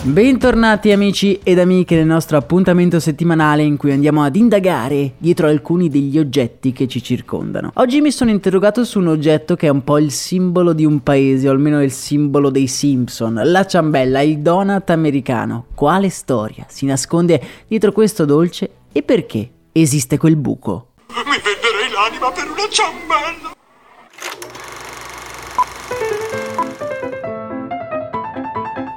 [0.00, 5.88] Bentornati amici ed amiche nel nostro appuntamento settimanale in cui andiamo ad indagare dietro alcuni
[5.88, 7.72] degli oggetti che ci circondano.
[7.74, 11.02] Oggi mi sono interrogato su un oggetto che è un po' il simbolo di un
[11.02, 15.66] paese, o almeno il simbolo dei Simpson, la ciambella, il donut americano.
[15.74, 20.92] Quale storia si nasconde dietro questo dolce e perché esiste quel buco?
[21.08, 23.57] Mi venderei l'anima per una ciambella!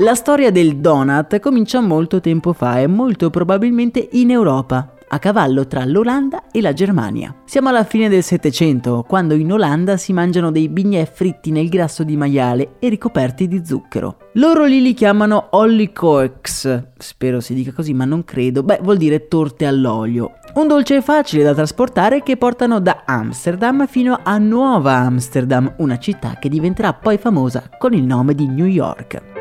[0.01, 5.67] La storia del donut comincia molto tempo fa e molto probabilmente in Europa, a cavallo
[5.67, 7.35] tra l'Olanda e la Germania.
[7.45, 12.03] Siamo alla fine del Settecento, quando in Olanda si mangiano dei bignè fritti nel grasso
[12.03, 14.17] di maiale e ricoperti di zucchero.
[14.33, 19.27] Loro lì li chiamano oliekoeks, spero si dica così ma non credo, beh vuol dire
[19.27, 20.31] torte all'olio.
[20.55, 26.37] Un dolce facile da trasportare che portano da Amsterdam fino a Nuova Amsterdam, una città
[26.39, 29.40] che diventerà poi famosa con il nome di New York.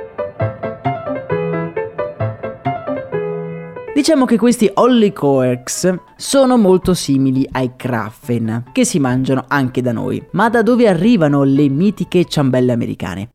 [4.00, 10.24] Diciamo che questi Ollicoerks sono molto simili ai Kraffen, che si mangiano anche da noi.
[10.30, 13.28] Ma da dove arrivano le mitiche ciambelle americane?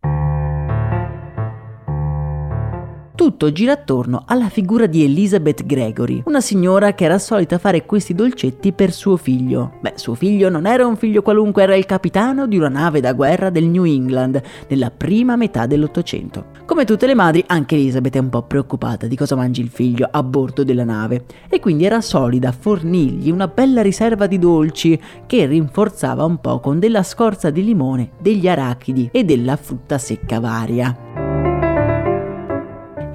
[3.25, 8.13] Tutto gira attorno alla figura di Elizabeth Gregory, una signora che era solita fare questi
[8.13, 9.79] dolcetti per suo figlio.
[9.81, 13.13] Beh, suo figlio non era un figlio qualunque, era il capitano di una nave da
[13.13, 16.51] guerra del New England nella prima metà dell'Ottocento.
[16.67, 20.07] Come tutte le madri, anche Elizabeth è un po' preoccupata di cosa mangi il figlio
[20.11, 25.47] a bordo della nave e quindi era solida fornirgli una bella riserva di dolci che
[25.47, 31.04] rinforzava un po' con della scorza di limone, degli arachidi e della frutta secca varia.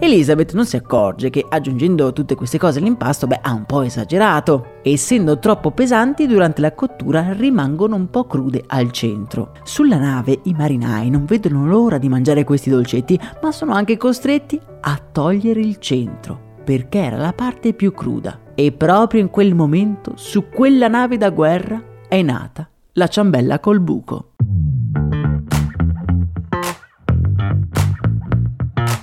[0.03, 4.78] Elizabeth non si accorge che aggiungendo tutte queste cose all'impasto, beh, ha un po' esagerato.
[4.83, 9.53] Essendo troppo pesanti, durante la cottura rimangono un po' crude al centro.
[9.62, 14.59] Sulla nave i marinai non vedono l'ora di mangiare questi dolcetti, ma sono anche costretti
[14.81, 18.38] a togliere il centro perché era la parte più cruda.
[18.55, 23.81] E proprio in quel momento, su quella nave da guerra, è nata la ciambella col
[23.81, 24.30] buco.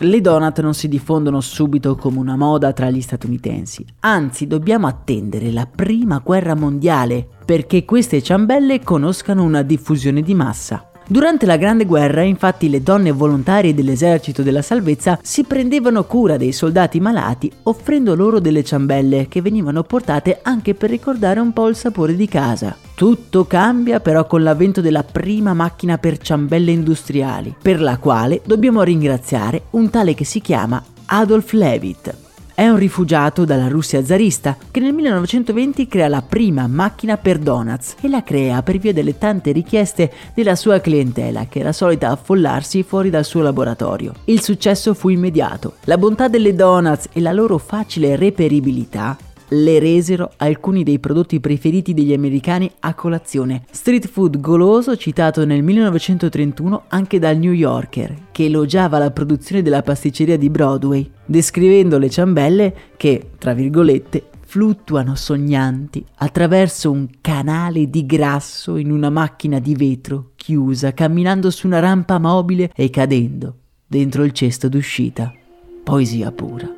[0.01, 5.51] Le donut non si diffondono subito come una moda tra gli statunitensi, anzi dobbiamo attendere
[5.51, 10.91] la prima guerra mondiale perché queste ciambelle conoscano una diffusione di massa.
[11.07, 16.51] Durante la Grande Guerra, infatti, le donne volontarie dell'esercito della salvezza si prendevano cura dei
[16.51, 21.75] soldati malati offrendo loro delle ciambelle che venivano portate anche per ricordare un po' il
[21.75, 22.86] sapore di casa.
[22.97, 28.81] Tutto cambia però con l'avvento della prima macchina per ciambelle industriali, per la quale dobbiamo
[28.81, 32.15] ringraziare un tale che si chiama Adolf Levitt.
[32.55, 37.97] È un rifugiato dalla Russia zarista che nel 1920 crea la prima macchina per donuts
[38.01, 42.81] e la crea per via delle tante richieste della sua clientela che era solita affollarsi
[42.81, 44.13] fuori dal suo laboratorio.
[44.23, 45.75] Il successo fu immediato.
[45.83, 49.15] La bontà delle donuts e la loro facile reperibilità
[49.49, 53.63] le resero alcuni dei prodotti preferiti degli americani a colazione.
[53.71, 59.81] Street food goloso citato nel 1931 anche dal New Yorker, che elogiava la produzione della
[59.81, 68.05] pasticceria di Broadway, descrivendo le ciambelle che, tra virgolette, fluttuano sognanti attraverso un canale di
[68.05, 74.23] grasso in una macchina di vetro chiusa, camminando su una rampa mobile e cadendo dentro
[74.23, 75.33] il cesto d'uscita.
[75.83, 76.76] Poesia pura.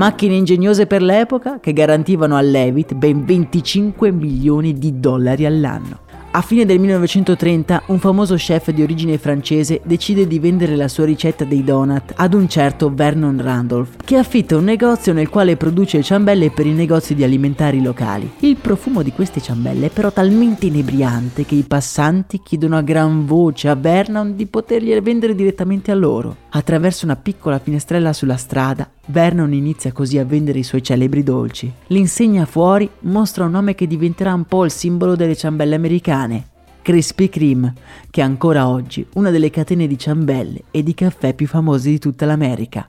[0.00, 6.08] Macchine ingegnose per l'epoca che garantivano a Levitt ben 25 milioni di dollari all'anno.
[6.30, 11.04] A fine del 1930 un famoso chef di origine francese decide di vendere la sua
[11.04, 16.02] ricetta dei donut ad un certo Vernon Randolph, che affitta un negozio nel quale produce
[16.02, 18.30] ciambelle per i negozi di alimentari locali.
[18.38, 23.26] Il profumo di queste ciambelle è però talmente inebriante che i passanti chiedono a gran
[23.26, 26.36] voce a Vernon di potergliele vendere direttamente a loro.
[26.50, 31.70] Attraverso una piccola finestrella sulla strada, Vernon inizia così a vendere i suoi celebri dolci.
[31.88, 36.46] L'insegna fuori mostra un nome che diventerà un po' il simbolo delle ciambelle americane,
[36.80, 37.74] Krispy Kreme,
[38.08, 41.98] che è ancora oggi una delle catene di ciambelle e di caffè più famose di
[41.98, 42.88] tutta l'America.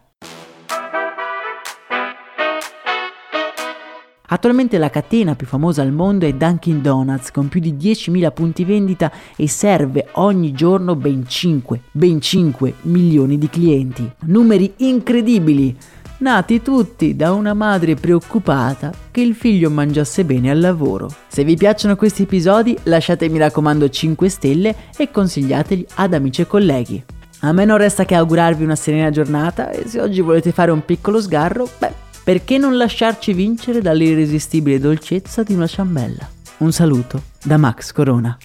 [4.34, 8.64] Attualmente la catena più famosa al mondo è Dunkin' Donuts con più di 10.000 punti
[8.64, 14.10] vendita e serve ogni giorno ben 5, ben 5 milioni di clienti.
[14.28, 15.76] Numeri incredibili!
[16.22, 21.10] Nati tutti da una madre preoccupata che il figlio mangiasse bene al lavoro.
[21.28, 27.04] Se vi piacciono questi episodi lasciatemi raccomando 5 stelle e consigliateli ad amici e colleghi.
[27.40, 30.86] A me non resta che augurarvi una serena giornata e se oggi volete fare un
[30.86, 31.94] piccolo sgarro, beh,
[32.24, 36.30] perché non lasciarci vincere dall'irresistibile dolcezza di una ciambella?
[36.58, 38.38] Un saluto da Max Corona.